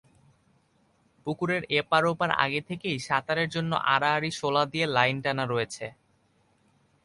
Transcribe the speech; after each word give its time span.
পুকুরের 1.27 1.63
এপার-ওপার 1.71 2.31
আগে 2.37 2.61
থেকেই 2.61 2.97
সাঁতারের 2.99 3.49
জন্য 3.49 3.71
আড়াআড়ি 3.85 4.29
শোলা 4.31 4.63
দিয়ে 4.65 4.85
লাইন 4.87 5.17
টানা 5.21 5.45
রয়েছে। 5.45 5.85